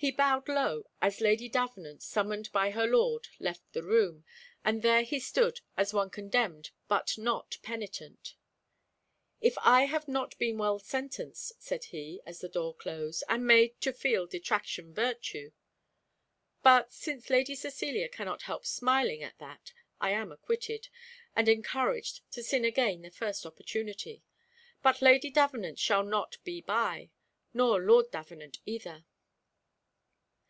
[0.00, 4.24] He bowed low as Lady Davenant, summoned by her lord, left the room,
[4.64, 8.34] and there he stood as one condemned but not penitent.
[9.42, 13.78] "If I have not been well sentenced," said he, as the door closed, "and made
[13.82, 15.52] 'to feel detraction virtue!'
[16.62, 20.88] But since Lady Cecilia cannot help smiling at that, I am acquitted,
[21.36, 24.22] and encouraged to sin again the first opportunity.
[24.82, 27.10] But Lady Davenant shall not be by,
[27.52, 29.04] nor Lord Davenant either."